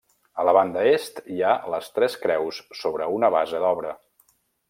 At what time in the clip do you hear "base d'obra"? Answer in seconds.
3.39-3.93